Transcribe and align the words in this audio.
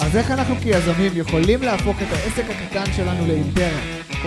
אז 0.00 0.16
איך 0.16 0.30
אנחנו 0.30 0.54
כיזמים 0.54 1.12
יכולים 1.14 1.62
להפוך 1.62 1.96
את 2.02 2.06
העסק 2.10 2.44
הקטן 2.50 2.92
שלנו 2.92 3.26
לאימפריה? 3.26 3.68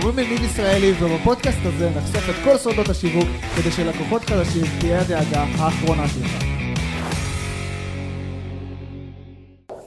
קוראים 0.00 0.16
לי 0.16 0.28
ניב 0.28 0.44
ישראלי 0.44 0.92
ובפודקאסט 0.92 1.58
הזה 1.64 1.90
נחשוף 1.96 2.30
את 2.30 2.34
כל 2.44 2.56
סודות 2.56 2.88
השיווק 2.88 3.28
כדי 3.56 3.70
שלקוחות 3.70 4.22
חדשים 4.22 4.62
תהיה 4.80 5.00
הדאגה 5.00 5.44
האחרונה 5.58 6.08
שלך. 6.08 6.44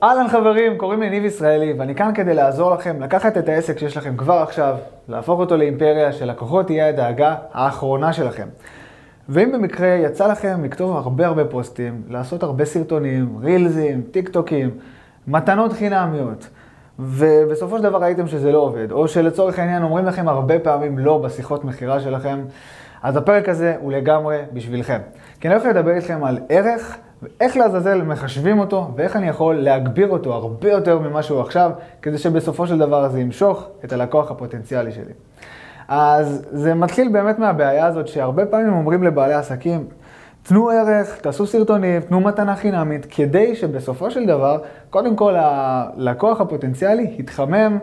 אהלן 0.03 0.27
חברים, 0.27 0.77
קוראים 0.77 1.01
לי 1.01 1.09
ניב 1.09 1.25
ישראלי 1.25 1.73
ואני 1.73 1.95
כאן 1.95 2.11
כדי 2.15 2.33
לעזור 2.33 2.73
לכם 2.73 3.01
לקחת 3.01 3.37
את 3.37 3.49
העסק 3.49 3.79
שיש 3.79 3.97
לכם 3.97 4.17
כבר 4.17 4.37
עכשיו, 4.37 4.77
להפוך 5.07 5.39
אותו 5.39 5.57
לאימפריה 5.57 6.13
שלקוחות 6.13 6.67
תהיה 6.67 6.87
הדאגה 6.87 7.35
האחרונה 7.53 8.13
שלכם. 8.13 8.47
ואם 9.29 9.51
במקרה 9.51 9.87
יצא 9.87 10.27
לכם 10.27 10.63
לכתוב 10.63 10.97
הרבה 10.97 11.27
הרבה 11.27 11.45
פוסטים, 11.45 12.01
לעשות 12.09 12.43
הרבה 12.43 12.65
סרטונים, 12.65 13.37
רילזים, 13.43 14.01
טיק 14.11 14.29
טוקים, 14.29 14.69
מתנות 15.27 15.73
חינמיות, 15.73 16.47
ובסופו 16.99 17.77
של 17.77 17.83
דבר 17.83 18.01
ראיתם 18.01 18.27
שזה 18.27 18.51
לא 18.51 18.57
עובד, 18.57 18.91
או 18.91 19.07
שלצורך 19.07 19.59
העניין 19.59 19.83
אומרים 19.83 20.05
לכם 20.05 20.27
הרבה 20.27 20.59
פעמים 20.59 20.99
לא 20.99 21.17
בשיחות 21.17 21.65
מכירה 21.65 21.99
שלכם, 21.99 22.41
אז 23.03 23.17
הפרק 23.17 23.49
הזה 23.49 23.75
הוא 23.79 23.91
לגמרי 23.91 24.37
בשבילכם. 24.53 24.99
כי 25.39 25.47
אני 25.47 25.55
הולך 25.55 25.67
לדבר 25.67 25.91
איתכם 25.91 26.23
על 26.23 26.39
ערך, 26.49 26.97
ואיך 27.23 27.57
לעזאזל 27.57 28.01
מחשבים 28.01 28.59
אותו, 28.59 28.91
ואיך 28.95 29.15
אני 29.15 29.27
יכול 29.27 29.55
להגביר 29.55 30.09
אותו 30.09 30.33
הרבה 30.33 30.71
יותר 30.71 30.99
ממה 30.99 31.23
שהוא 31.23 31.41
עכשיו, 31.41 31.71
כדי 32.01 32.17
שבסופו 32.17 32.67
של 32.67 32.77
דבר 32.77 33.09
זה 33.09 33.19
ימשוך 33.19 33.67
את 33.85 33.93
הלקוח 33.93 34.31
הפוטנציאלי 34.31 34.91
שלי. 34.91 35.13
אז 35.87 36.45
זה 36.51 36.73
מתחיל 36.73 37.09
באמת 37.11 37.39
מהבעיה 37.39 37.85
הזאת 37.85 38.07
שהרבה 38.07 38.45
פעמים 38.45 38.73
אומרים 38.73 39.03
לבעלי 39.03 39.33
עסקים, 39.33 39.87
תנו 40.43 40.69
ערך, 40.69 41.17
תעשו 41.21 41.47
סרטונים, 41.47 42.01
תנו 42.01 42.19
מתנה 42.19 42.55
חינמית, 42.55 43.05
כדי 43.09 43.55
שבסופו 43.55 44.11
של 44.11 44.25
דבר, 44.25 44.59
קודם 44.89 45.15
כל 45.15 45.33
הלקוח 45.37 46.41
הפוטנציאלי 46.41 47.15
יתחמם, 47.19 47.77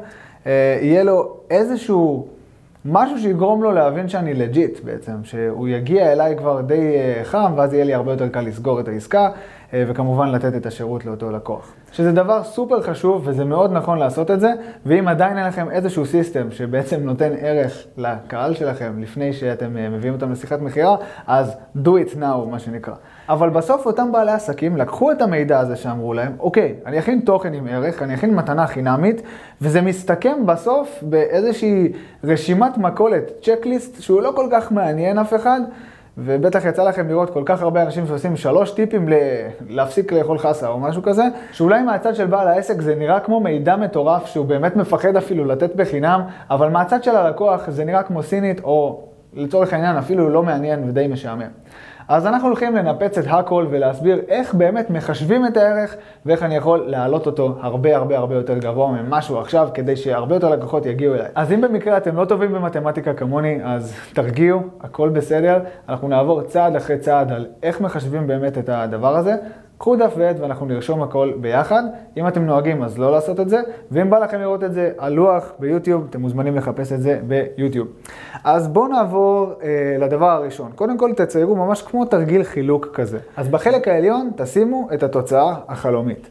אה, 0.47 0.79
יהיה 0.83 1.02
לו 1.02 1.37
איזשהו 1.51 2.29
משהו 2.85 3.19
שיגרום 3.19 3.63
לו 3.63 3.73
להבין 3.73 4.09
שאני 4.09 4.35
legit 4.35 4.80
בעצם, 4.85 5.24
שהוא 5.24 5.69
יגיע 5.69 6.13
אליי 6.13 6.37
כבר 6.37 6.60
די 6.60 6.97
אה, 6.97 7.24
חם, 7.24 7.52
ואז 7.57 7.74
יהיה 7.74 7.85
לי 7.85 7.95
הרבה 7.95 8.13
יותר 8.13 8.29
קל 8.29 8.41
לסגור 8.41 8.80
את 8.80 8.88
העסקה, 8.88 9.30
וכמובן 9.73 10.29
לתת 10.29 10.57
את 10.57 10.66
השירות 10.66 11.05
לאותו 11.05 11.30
לקוח. 11.30 11.73
שזה 11.93 12.13
דבר 12.13 12.45
סופר 12.45 12.83
חשוב, 12.83 13.23
וזה 13.24 13.45
מאוד 13.45 13.73
נכון 13.73 13.99
לעשות 13.99 14.30
את 14.30 14.41
זה, 14.41 14.52
ואם 14.87 15.09
עדיין 15.09 15.38
אין 15.38 15.47
לכם 15.47 15.71
איזשהו 15.71 16.07
system 16.07 16.51
שבעצם 16.51 17.01
נותן 17.01 17.30
ערך 17.41 17.85
לקהל 17.97 18.55
שלכם 18.55 19.02
לפני 19.02 19.33
שאתם 19.33 19.77
אה, 19.77 19.88
מביאים 19.88 20.15
אותם 20.15 20.33
לשיחת 20.33 20.60
מכירה, 20.60 20.97
אז 21.27 21.57
do 21.85 21.88
it 21.88 22.15
now, 22.15 22.51
מה 22.51 22.59
שנקרא. 22.59 22.95
אבל 23.29 23.51
בסוף 23.51 23.87
אותם 23.87 24.13
בעלי 24.13 24.33
עסקים 24.33 24.77
לקחו 24.77 25.13
את 25.13 25.23
המידע 25.23 25.60
הזה 25.60 25.77
שאמרו 25.77 26.15
להם, 26.15 26.32
אוקיי, 26.41 26.75
אני 26.87 26.99
אכין 26.99 27.21
תוכן 27.21 27.55
עם 27.55 27.66
ערך, 27.66 28.03
אני 28.03 28.15
אכין 28.15 28.35
מתנה 28.35 28.66
חינמית, 28.66 29.23
וזה 29.63 29.82
מסתכם 29.82 30.47
בסוף 30.47 30.99
באיזושהי 31.03 31.93
רשימת 32.25 32.79
מכולת, 32.79 33.30
צ'קליסט, 33.43 34.03
שהוא 34.03 34.23
לא 34.23 34.32
כל 34.37 34.49
כך 34.53 34.73
מעניין 34.73 35.19
אף 35.19 35.35
אחד. 35.35 35.60
ובטח 36.19 36.65
יצא 36.65 36.85
לכם 36.85 37.09
לראות 37.09 37.30
כל 37.30 37.43
כך 37.47 37.63
הרבה 37.63 37.83
אנשים 37.83 38.07
שעושים 38.07 38.37
שלוש 38.37 38.71
טיפים 38.71 39.09
ל... 39.09 39.13
להפסיק 39.69 40.13
לאכול 40.13 40.38
חסה 40.38 40.69
או 40.69 40.79
משהו 40.80 41.02
כזה, 41.02 41.23
שאולי 41.52 41.83
מהצד 41.83 42.15
של 42.15 42.27
בעל 42.27 42.49
העסק 42.49 42.80
זה 42.80 42.95
נראה 42.95 43.21
כמו 43.21 43.41
מידע 43.41 43.77
מטורף 43.77 44.27
שהוא 44.27 44.47
באמת 44.47 44.77
מפחד 44.77 45.16
אפילו 45.16 45.45
לתת 45.45 45.77
בחינם, 45.77 46.23
אבל 46.51 46.69
מהצד 46.69 47.02
של 47.02 47.16
הלקוח 47.16 47.71
זה 47.71 47.85
נראה 47.85 48.02
כמו 48.02 48.23
סינית, 48.23 48.60
או 48.65 49.09
לצורך 49.35 49.73
העניין 49.73 49.97
אפילו 49.97 50.29
לא 50.29 50.43
מעניין 50.43 50.88
ודי 50.88 51.07
משעמם. 51.07 51.51
אז 52.09 52.26
אנחנו 52.26 52.48
הולכים 52.48 52.76
לנפץ 52.76 53.18
את 53.18 53.24
הכל 53.28 53.66
ולהסביר 53.70 54.20
איך 54.28 54.54
באמת 54.54 54.90
מחשבים 54.90 55.46
את 55.46 55.56
הערך 55.56 55.96
ואיך 56.26 56.42
אני 56.42 56.56
יכול 56.56 56.84
להעלות 56.87 57.26
אותו 57.26 57.54
הרבה 57.60 57.96
הרבה 57.96 58.18
הרבה 58.18 58.34
יותר 58.34 58.59
גבוה 58.59 58.92
ממשהו 58.92 59.38
עכשיו, 59.38 59.68
כדי 59.74 59.96
שהרבה 59.96 60.34
יותר 60.36 60.51
לקוחות 60.51 60.86
יגיעו 60.86 61.14
אליי. 61.14 61.29
אז 61.34 61.52
אם 61.52 61.60
במקרה 61.60 61.96
אתם 61.96 62.16
לא 62.16 62.24
טובים 62.24 62.52
במתמטיקה 62.52 63.14
כמוני, 63.14 63.59
אז 63.64 63.95
תרגיעו, 64.12 64.60
הכל 64.81 65.09
בסדר. 65.09 65.59
אנחנו 65.88 66.08
נעבור 66.08 66.42
צעד 66.42 66.76
אחרי 66.76 66.98
צעד 66.98 67.32
על 67.32 67.47
איך 67.62 67.80
מחשבים 67.80 68.26
באמת 68.26 68.58
את 68.58 68.68
הדבר 68.68 69.16
הזה. 69.16 69.36
קחו 69.78 69.97
דף 69.97 70.15
ועט 70.16 70.41
ואנחנו 70.41 70.66
נרשום 70.66 71.03
הכל 71.03 71.33
ביחד. 71.41 71.83
אם 72.16 72.28
אתם 72.28 72.44
נוהגים 72.44 72.83
אז 72.83 72.99
לא 72.99 73.12
לעשות 73.12 73.41
את 73.41 73.49
זה, 73.49 73.61
ואם 73.91 74.11
בא 74.11 74.19
לכם 74.19 74.41
לראות 74.41 74.65
את 74.65 74.72
זה 74.72 74.93
על 74.99 75.12
לוח 75.12 75.53
ביוטיוב, 75.59 76.06
אתם 76.11 76.21
מוזמנים 76.21 76.56
לחפש 76.56 76.93
את 76.93 77.00
זה 77.00 77.21
ביוטיוב. 77.27 77.89
אז 78.44 78.69
בואו 78.69 78.89
נעבור 78.89 79.53
אה, 79.62 79.97
לדבר 79.99 80.31
הראשון. 80.31 80.72
קודם 80.75 80.99
כל 80.99 81.12
תציירו 81.12 81.56
ממש 81.56 81.83
כמו 81.83 82.05
תרגיל 82.05 82.44
חילוק 82.44 82.89
כזה. 82.94 83.19
אז 83.37 83.49
בחלק 83.49 83.89
העליון 83.89 84.31
תשימו 84.37 84.89
את 84.94 85.03
התוצאה 85.03 85.55
החלומית. 85.69 86.31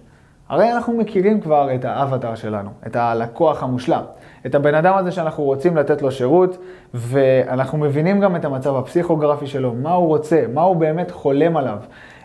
הרי 0.50 0.72
אנחנו 0.72 0.94
מכירים 0.94 1.42
כבר 1.42 1.76
את 1.76 1.86
האבטר 1.86 2.36
שלנו, 2.36 2.70
את 2.88 2.96
הלקוח 2.96 3.64
המושלם, 3.64 4.04
את 4.46 4.56
הבן 4.56 4.76
אדם 4.76 4.96
הזה 4.98 5.12
שאנחנו 5.12 5.44
רוצים 5.44 5.78
לתת 5.78 6.02
לו 6.02 6.12
שירות, 6.12 6.58
ואנחנו 6.94 7.78
מבינים 7.78 8.20
גם 8.20 8.36
את 8.36 8.46
המצב 8.46 8.76
הפסיכוגרפי 8.76 9.48
שלו, 9.48 9.74
מה 9.74 9.94
הוא 9.94 10.08
רוצה, 10.08 10.44
מה 10.54 10.62
הוא 10.62 10.76
באמת 10.76 11.12
חולם 11.12 11.58
עליו. 11.58 11.78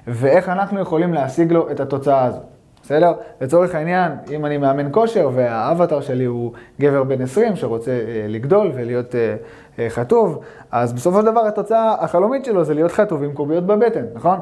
ואיך 0.06 0.48
אנחנו 0.48 0.80
יכולים 0.80 1.14
להשיג 1.14 1.52
לו 1.52 1.70
את 1.70 1.80
התוצאה 1.80 2.24
הזו. 2.24 2.40
בסדר? 2.82 3.12
לצורך 3.40 3.74
העניין, 3.74 4.12
אם 4.30 4.46
אני 4.46 4.58
מאמן 4.58 4.88
כושר 4.90 5.30
והאבטר 5.34 6.00
שלי 6.00 6.24
הוא 6.24 6.52
גבר 6.80 7.02
בן 7.04 7.22
20 7.22 7.56
שרוצה 7.56 7.90
אה, 7.90 8.26
לגדול 8.28 8.72
ולהיות 8.74 9.14
אה, 9.14 9.36
אה, 9.78 9.91
חטוב, 9.91 10.41
אז 10.70 10.92
בסופו 10.92 11.20
של 11.20 11.26
דבר 11.26 11.46
התוצאה 11.46 11.94
החלומית 12.04 12.44
שלו 12.44 12.64
זה 12.64 12.74
להיות 12.74 12.92
חטוב 12.92 13.22
עם 13.22 13.32
קוביות 13.32 13.66
בבטן, 13.66 14.04
נכון? 14.14 14.38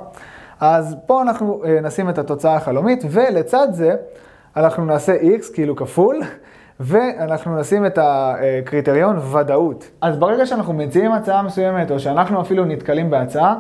אז 0.61 0.97
פה 1.07 1.23
אנחנו 1.23 1.63
אה, 1.65 1.81
נשים 1.81 2.09
את 2.09 2.19
התוצאה 2.19 2.57
החלומית, 2.57 3.05
ולצד 3.11 3.69
זה 3.71 3.95
אנחנו 4.57 4.85
נעשה 4.85 5.17
x 5.17 5.55
כאילו 5.55 5.77
כפול, 5.77 6.21
ואנחנו 6.81 7.59
נשים 7.59 7.87
את 7.87 7.99
הקריטריון 8.03 9.19
ודאות. 9.19 9.91
אז 10.01 10.17
ברגע 10.17 10.47
שאנחנו 10.47 10.73
מציעים 10.73 11.13
הצעה 11.13 11.43
מסוימת, 11.43 11.91
או 11.91 11.99
שאנחנו 11.99 12.41
אפילו 12.41 12.65
נתקלים 12.65 13.11
בהצעה, 13.11 13.55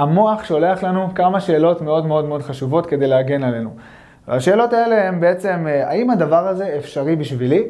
המוח 0.00 0.44
שולח 0.44 0.82
לנו 0.82 1.08
כמה 1.14 1.40
שאלות 1.40 1.82
מאוד 1.82 2.06
מאוד 2.06 2.24
מאוד 2.24 2.42
חשובות 2.42 2.86
כדי 2.86 3.06
להגן 3.06 3.42
עלינו. 3.44 3.70
השאלות 4.28 4.72
האלה 4.72 5.08
הן 5.08 5.20
בעצם, 5.20 5.66
אה, 5.68 5.88
האם 5.88 6.10
הדבר 6.10 6.48
הזה 6.48 6.76
אפשרי 6.78 7.16
בשבילי? 7.16 7.64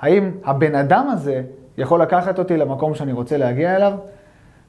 האם 0.00 0.30
הבן 0.44 0.74
אדם 0.74 1.08
הזה 1.12 1.42
יכול 1.78 2.02
לקחת 2.02 2.38
אותי 2.38 2.56
למקום 2.56 2.94
שאני 2.94 3.12
רוצה 3.12 3.36
להגיע 3.36 3.76
אליו? 3.76 3.92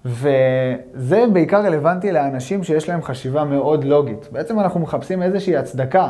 וזה 0.06 1.26
בעיקר 1.34 1.66
רלוונטי 1.66 2.12
לאנשים 2.12 2.64
שיש 2.64 2.90
להם 2.90 3.02
חשיבה 3.02 3.44
מאוד 3.44 3.84
לוגית. 3.84 4.30
בעצם 4.32 4.60
אנחנו 4.60 4.80
מחפשים 4.80 5.24
איזושהי 5.24 5.58
הצדקה 5.58 6.10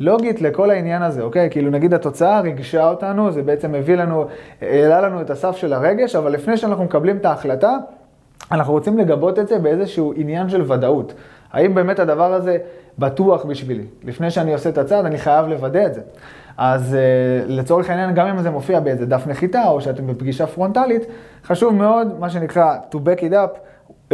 לוגית 0.00 0.42
לכל 0.42 0.70
העניין 0.70 1.02
הזה, 1.02 1.22
אוקיי? 1.22 1.50
כאילו 1.50 1.70
נגיד 1.70 1.94
התוצאה 1.94 2.40
ריגשה 2.40 2.88
אותנו, 2.88 3.30
זה 3.30 3.42
בעצם 3.42 3.74
הביא 3.74 3.96
לנו, 3.96 4.24
העלה 4.62 5.00
לנו 5.00 5.20
את 5.20 5.30
הסף 5.30 5.56
של 5.56 5.72
הרגש, 5.72 6.16
אבל 6.16 6.32
לפני 6.32 6.56
שאנחנו 6.56 6.84
מקבלים 6.84 7.16
את 7.16 7.24
ההחלטה, 7.24 7.76
אנחנו 8.52 8.72
רוצים 8.72 8.98
לגבות 8.98 9.38
את 9.38 9.48
זה 9.48 9.58
באיזשהו 9.58 10.12
עניין 10.16 10.48
של 10.48 10.72
ודאות. 10.72 11.14
האם 11.52 11.74
באמת 11.74 11.98
הדבר 11.98 12.32
הזה 12.32 12.58
בטוח 12.98 13.44
בשבילי? 13.44 13.84
לפני 14.04 14.30
שאני 14.30 14.52
עושה 14.52 14.68
את 14.68 14.78
הצעד, 14.78 15.04
אני 15.04 15.18
חייב 15.18 15.46
לוודא 15.46 15.86
את 15.86 15.94
זה. 15.94 16.00
אז 16.56 16.94
uh, 16.94 17.50
לצורך 17.50 17.90
העניין, 17.90 18.14
גם 18.14 18.26
אם 18.26 18.42
זה 18.42 18.50
מופיע 18.50 18.80
באיזה 18.80 19.06
דף 19.06 19.26
נחיתה, 19.26 19.68
או 19.68 19.80
שאתם 19.80 20.06
בפגישה 20.06 20.46
פרונטלית, 20.46 21.02
חשוב 21.44 21.74
מאוד, 21.74 22.20
מה 22.20 22.30
שנקרא 22.30 22.76
to 22.92 22.94
back 22.94 23.20
it 23.20 23.32
up, 23.32 23.58
uh, 24.08 24.12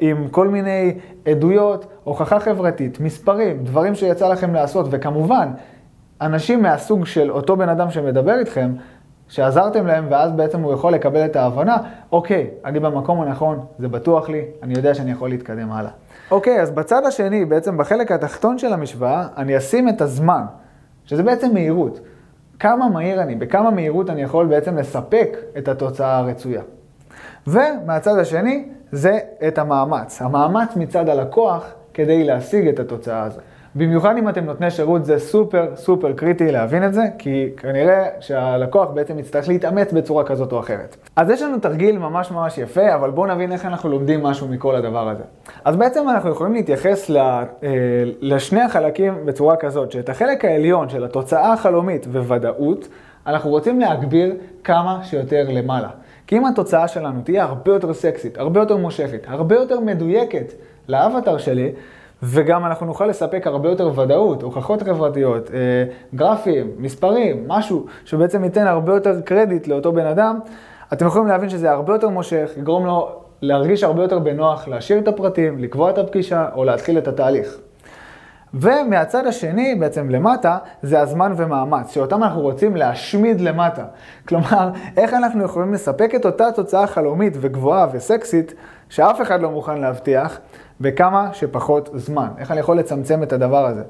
עם 0.00 0.28
כל 0.28 0.48
מיני 0.48 0.94
עדויות, 1.26 1.86
הוכחה 2.04 2.40
חברתית, 2.40 3.00
מספרים, 3.00 3.64
דברים 3.64 3.94
שיצא 3.94 4.28
לכם 4.28 4.54
לעשות, 4.54 4.86
וכמובן, 4.90 5.48
אנשים 6.20 6.62
מהסוג 6.62 7.06
של 7.06 7.30
אותו 7.30 7.56
בן 7.56 7.68
אדם 7.68 7.90
שמדבר 7.90 8.38
איתכם, 8.38 8.72
שעזרתם 9.28 9.86
להם, 9.86 10.06
ואז 10.10 10.32
בעצם 10.32 10.60
הוא 10.60 10.72
יכול 10.72 10.92
לקבל 10.92 11.24
את 11.24 11.36
ההבנה, 11.36 11.76
אוקיי, 12.12 12.50
אני 12.64 12.80
במקום 12.80 13.20
הנכון, 13.20 13.66
זה 13.78 13.88
בטוח 13.88 14.28
לי, 14.28 14.44
אני 14.62 14.74
יודע 14.74 14.94
שאני 14.94 15.10
יכול 15.10 15.28
להתקדם 15.28 15.72
הלאה. 15.72 15.90
אוקיי, 16.30 16.62
אז 16.62 16.70
בצד 16.70 17.04
השני, 17.06 17.44
בעצם 17.44 17.78
בחלק 17.78 18.12
התחתון 18.12 18.58
של 18.58 18.72
המשוואה, 18.72 19.26
אני 19.36 19.58
אשים 19.58 19.88
את 19.88 20.00
הזמן, 20.00 20.42
שזה 21.04 21.22
בעצם 21.22 21.54
מהירות. 21.54 22.00
כמה 22.58 22.88
מהיר 22.88 23.22
אני, 23.22 23.34
בכמה 23.34 23.70
מהירות 23.70 24.10
אני 24.10 24.22
יכול 24.22 24.46
בעצם 24.46 24.76
לספק 24.76 25.36
את 25.58 25.68
התוצאה 25.68 26.16
הרצויה. 26.16 26.62
ומהצד 27.46 28.18
השני, 28.18 28.68
זה 28.92 29.18
את 29.48 29.58
המאמץ. 29.58 30.22
המאמץ 30.22 30.76
מצד 30.76 31.08
הלקוח 31.08 31.74
כדי 31.94 32.24
להשיג 32.24 32.68
את 32.68 32.78
התוצאה 32.78 33.22
הזאת. 33.22 33.42
במיוחד 33.78 34.16
אם 34.18 34.28
אתם 34.28 34.44
נותני 34.44 34.70
שירות, 34.70 35.04
זה 35.04 35.18
סופר 35.18 35.76
סופר 35.76 36.12
קריטי 36.12 36.52
להבין 36.52 36.84
את 36.84 36.94
זה, 36.94 37.02
כי 37.18 37.48
כנראה 37.56 38.08
שהלקוח 38.20 38.90
בעצם 38.90 39.18
יצטרך 39.18 39.48
להתאמץ 39.48 39.92
בצורה 39.92 40.24
כזאת 40.24 40.52
או 40.52 40.60
אחרת. 40.60 40.96
אז 41.16 41.30
יש 41.30 41.42
לנו 41.42 41.58
תרגיל 41.58 41.98
ממש 41.98 42.30
ממש 42.30 42.58
יפה, 42.58 42.94
אבל 42.94 43.10
בואו 43.10 43.26
נבין 43.26 43.52
איך 43.52 43.64
אנחנו 43.64 43.88
לומדים 43.88 44.22
משהו 44.22 44.48
מכל 44.48 44.76
הדבר 44.76 45.08
הזה. 45.08 45.22
אז 45.64 45.76
בעצם 45.76 46.08
אנחנו 46.08 46.30
יכולים 46.30 46.52
להתייחס 46.52 47.10
אה, 47.10 47.44
לשני 48.20 48.60
החלקים 48.60 49.14
בצורה 49.24 49.56
כזאת, 49.56 49.92
שאת 49.92 50.08
החלק 50.08 50.44
העליון 50.44 50.88
של 50.88 51.04
התוצאה 51.04 51.52
החלומית 51.52 52.06
וודאות, 52.06 52.88
אנחנו 53.26 53.50
רוצים 53.50 53.80
להגביר 53.80 54.34
כמה 54.64 55.00
שיותר 55.02 55.44
למעלה. 55.48 55.88
כי 56.26 56.36
אם 56.36 56.46
התוצאה 56.46 56.88
שלנו 56.88 57.20
תהיה 57.24 57.44
הרבה 57.44 57.72
יותר 57.72 57.94
סקסית, 57.94 58.38
הרבה 58.38 58.60
יותר 58.60 58.76
מושכת, 58.76 59.26
הרבה 59.28 59.54
יותר 59.54 59.80
מדויקת 59.80 60.52
לאבטר 60.88 61.38
שלי, 61.38 61.72
וגם 62.22 62.66
אנחנו 62.66 62.86
נוכל 62.86 63.06
לספק 63.06 63.46
הרבה 63.46 63.68
יותר 63.68 64.00
ודאות, 64.00 64.42
הוכחות 64.42 64.82
חברתיות, 64.82 65.50
אה, 65.50 65.84
גרפים, 66.14 66.70
מספרים, 66.78 67.44
משהו 67.48 67.86
שבעצם 68.04 68.44
ייתן 68.44 68.66
הרבה 68.66 68.94
יותר 68.94 69.20
קרדיט 69.20 69.66
לאותו 69.66 69.92
בן 69.92 70.06
אדם, 70.06 70.38
אתם 70.92 71.06
יכולים 71.06 71.26
להבין 71.28 71.48
שזה 71.48 71.70
הרבה 71.70 71.92
יותר 71.92 72.08
מושך, 72.08 72.50
יגרום 72.56 72.86
לו 72.86 73.08
להרגיש 73.42 73.84
הרבה 73.84 74.02
יותר 74.02 74.18
בנוח, 74.18 74.68
להשאיר 74.68 74.98
את 74.98 75.08
הפרטים, 75.08 75.58
לקבוע 75.58 75.90
את 75.90 75.98
הפגישה 75.98 76.48
או 76.54 76.64
להתחיל 76.64 76.98
את 76.98 77.08
התהליך. 77.08 77.58
ומהצד 78.54 79.26
השני, 79.26 79.74
בעצם 79.74 80.10
למטה, 80.10 80.58
זה 80.82 81.00
הזמן 81.00 81.32
ומאמץ, 81.36 81.90
שאותם 81.90 82.22
אנחנו 82.22 82.40
רוצים 82.40 82.76
להשמיד 82.76 83.40
למטה. 83.40 83.84
כלומר, 84.28 84.70
איך 84.96 85.14
אנחנו 85.14 85.44
יכולים 85.44 85.74
לספק 85.74 86.14
את 86.14 86.26
אותה 86.26 86.52
תוצאה 86.54 86.86
חלומית 86.86 87.34
וגבוהה 87.40 87.86
וסקסית, 87.92 88.54
שאף 88.88 89.22
אחד 89.22 89.40
לא 89.40 89.50
מוכן 89.50 89.78
להבטיח, 89.78 90.40
בכמה 90.80 91.28
שפחות 91.32 91.90
זמן. 91.94 92.28
איך 92.38 92.50
אני 92.50 92.60
יכול 92.60 92.78
לצמצם 92.78 93.22
את 93.22 93.32
הדבר 93.32 93.66
הזה. 93.66 93.82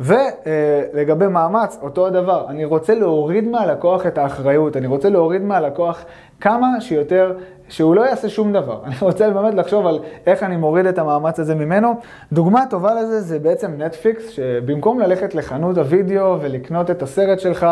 ולגבי 0.00 1.26
מאמץ, 1.26 1.78
אותו 1.82 2.06
הדבר. 2.06 2.46
אני 2.48 2.64
רוצה 2.64 2.94
להוריד 2.94 3.48
מהלקוח 3.48 4.06
את 4.06 4.18
האחריות, 4.18 4.76
אני 4.76 4.86
רוצה 4.86 5.08
להוריד 5.08 5.42
מהלקוח 5.42 6.04
כמה 6.40 6.80
שיותר, 6.80 7.32
שהוא 7.68 7.94
לא 7.94 8.02
יעשה 8.02 8.28
שום 8.28 8.52
דבר. 8.52 8.80
אני 8.86 8.94
רוצה 9.00 9.30
באמת 9.30 9.54
לחשוב 9.54 9.86
על 9.86 9.98
איך 10.26 10.42
אני 10.42 10.56
מוריד 10.56 10.86
את 10.86 10.98
המאמץ 10.98 11.40
הזה 11.40 11.54
ממנו. 11.54 11.94
דוגמה 12.32 12.64
טובה 12.70 12.94
לזה 12.94 13.20
זה 13.20 13.38
בעצם 13.38 13.82
נטפליקס, 13.82 14.28
שבמקום 14.28 15.00
ללכת 15.00 15.34
לחנות 15.34 15.78
הוידאו 15.78 16.36
ולקנות 16.40 16.90
את 16.90 17.02
הסרט 17.02 17.40
שלך, 17.40 17.66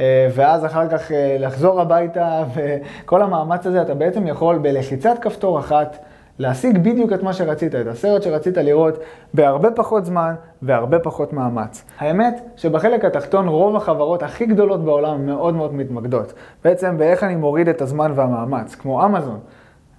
אה, 0.00 0.28
ואז 0.34 0.64
אחר 0.66 0.88
כך 0.88 1.12
אה, 1.12 1.36
לחזור 1.40 1.80
הביתה, 1.80 2.44
וכל 2.54 3.22
המאמץ 3.22 3.66
הזה, 3.66 3.82
אתה 3.82 3.94
בעצם 3.94 4.26
יכול 4.26 4.58
בלחיצת 4.58 5.18
כפתור 5.20 5.58
אחת, 5.58 5.98
להשיג 6.38 6.78
בדיוק 6.78 7.12
את 7.12 7.22
מה 7.22 7.32
שרצית, 7.32 7.74
את 7.74 7.86
הסרט 7.86 8.22
שרצית 8.22 8.56
לראות, 8.56 8.98
בהרבה 9.34 9.70
פחות 9.70 10.04
זמן 10.04 10.34
והרבה 10.62 10.98
פחות 10.98 11.32
מאמץ. 11.32 11.84
האמת 11.98 12.40
שבחלק 12.56 13.04
התחתון 13.04 13.48
רוב 13.48 13.76
החברות 13.76 14.22
הכי 14.22 14.46
גדולות 14.46 14.84
בעולם 14.84 15.26
מאוד 15.26 15.54
מאוד 15.54 15.74
מתמקדות. 15.74 16.32
בעצם 16.64 16.98
באיך 16.98 17.24
אני 17.24 17.36
מוריד 17.36 17.68
את 17.68 17.82
הזמן 17.82 18.12
והמאמץ, 18.14 18.74
כמו 18.74 19.04
אמזון. 19.04 19.38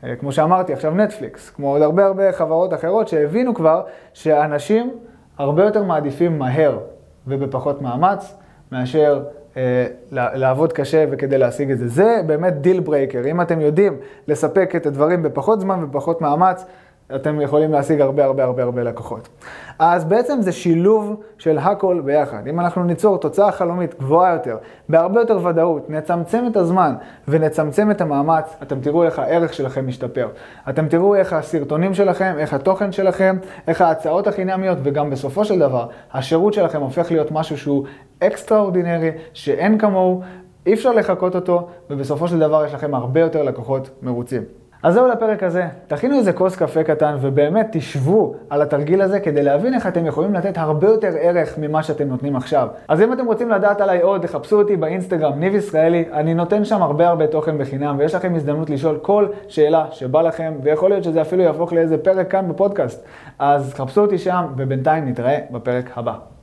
אה, 0.03 0.15
כמו 0.15 0.31
שאמרתי, 0.31 0.73
עכשיו 0.73 0.95
נטפליקס, 0.95 1.49
כמו 1.49 1.69
עוד 1.69 1.81
הרבה 1.81 2.05
הרבה 2.05 2.31
חברות 2.31 2.73
אחרות 2.73 3.07
שהבינו 3.07 3.53
כבר 3.53 3.83
שאנשים 4.13 4.91
הרבה 5.38 5.63
יותר 5.63 5.83
מעדיפים 5.83 6.39
מהר 6.39 6.77
ובפחות 7.27 7.81
מאמץ 7.81 8.35
מאשר 8.71 9.23
אה, 9.57 9.85
לעבוד 10.12 10.73
קשה 10.73 11.06
וכדי 11.12 11.38
להשיג 11.38 11.71
את 11.71 11.77
זה. 11.77 11.88
זה 11.88 12.21
באמת 12.25 12.62
deal 12.62 12.79
breaker. 12.79 13.21
אם 13.25 13.41
אתם 13.41 13.62
יודעים 13.62 13.97
לספק 14.27 14.75
את 14.75 14.85
הדברים 14.85 15.23
בפחות 15.23 15.59
זמן 15.59 15.83
ופחות 15.83 16.21
מאמץ, 16.21 16.65
אתם 17.15 17.41
יכולים 17.41 17.71
להשיג 17.71 18.01
הרבה 18.01 18.25
הרבה 18.25 18.43
הרבה 18.43 18.63
הרבה 18.63 18.83
לקוחות. 18.83 19.29
אז 19.79 20.05
בעצם 20.05 20.41
זה 20.41 20.51
שילוב 20.51 21.21
של 21.37 21.57
הכל 21.57 22.01
ביחד. 22.05 22.47
אם 22.47 22.59
אנחנו 22.59 22.83
ניצור 22.83 23.17
תוצאה 23.17 23.51
חלומית 23.51 23.99
גבוהה 23.99 24.33
יותר, 24.33 24.57
בהרבה 24.89 25.19
יותר 25.19 25.39
ודאות, 25.45 25.89
נצמצם 25.89 26.45
את 26.51 26.57
הזמן 26.57 26.95
ונצמצם 27.27 27.91
את 27.91 28.01
המאמץ, 28.01 28.55
אתם 28.63 28.79
תראו 28.79 29.03
איך 29.03 29.19
הערך 29.19 29.53
שלכם 29.53 29.87
משתפר. 29.87 30.27
אתם 30.69 30.87
תראו 30.87 31.15
איך 31.15 31.33
הסרטונים 31.33 31.93
שלכם, 31.93 32.33
איך 32.37 32.53
התוכן 32.53 32.91
שלכם, 32.91 33.37
איך 33.67 33.81
ההצעות 33.81 34.27
החינמיות, 34.27 34.77
וגם 34.83 35.09
בסופו 35.09 35.45
של 35.45 35.59
דבר, 35.59 35.87
השירות 36.13 36.53
שלכם 36.53 36.81
הופך 36.81 37.11
להיות 37.11 37.31
משהו 37.31 37.57
שהוא 37.57 37.85
אקסטרה 38.19 38.59
אורדינרי, 38.59 39.11
שאין 39.33 39.77
כמוהו, 39.77 40.21
אי 40.65 40.73
אפשר 40.73 40.91
לחקות 40.91 41.35
אותו, 41.35 41.67
ובסופו 41.89 42.27
של 42.27 42.39
דבר 42.39 42.65
יש 42.65 42.73
לכם 42.73 42.95
הרבה 42.95 43.19
יותר 43.19 43.43
לקוחות 43.43 43.89
מרוצים. 44.01 44.64
אז 44.85 44.93
זהו 44.93 45.07
לפרק 45.07 45.43
הזה. 45.43 45.67
תכינו 45.87 46.17
איזה 46.17 46.33
כוס 46.33 46.55
קפה 46.55 46.83
קטן 46.83 47.17
ובאמת 47.21 47.67
תשבו 47.71 48.35
על 48.49 48.61
התרגיל 48.61 49.01
הזה 49.01 49.19
כדי 49.19 49.43
להבין 49.43 49.73
איך 49.73 49.87
אתם 49.87 50.05
יכולים 50.05 50.33
לתת 50.33 50.57
הרבה 50.57 50.87
יותר 50.87 51.11
ערך 51.19 51.57
ממה 51.57 51.83
שאתם 51.83 52.07
נותנים 52.07 52.35
עכשיו. 52.35 52.67
אז 52.87 53.01
אם 53.01 53.13
אתם 53.13 53.25
רוצים 53.25 53.49
לדעת 53.49 53.81
עליי 53.81 54.01
עוד, 54.01 54.21
תחפשו 54.21 54.57
אותי 54.57 54.75
באינסטגרם, 54.75 55.39
ניב 55.39 55.55
ישראלי, 55.55 56.05
אני 56.13 56.33
נותן 56.33 56.65
שם 56.65 56.81
הרבה 56.81 57.07
הרבה 57.07 57.27
תוכן 57.27 57.57
בחינם 57.57 57.95
ויש 57.99 58.15
לכם 58.15 58.35
הזדמנות 58.35 58.69
לשאול 58.69 58.99
כל 59.01 59.27
שאלה 59.47 59.85
שבא 59.91 60.21
לכם 60.21 60.53
ויכול 60.63 60.89
להיות 60.89 61.03
שזה 61.03 61.21
אפילו 61.21 61.43
יהפוך 61.43 61.73
לאיזה 61.73 61.97
פרק 61.97 62.31
כאן 62.31 62.49
בפודקאסט. 62.49 63.05
אז 63.39 63.73
חפשו 63.73 64.01
אותי 64.01 64.17
שם 64.17 64.45
ובינתיים 64.57 65.09
נתראה 65.09 65.38
בפרק 65.51 65.91
הבא. 65.95 66.34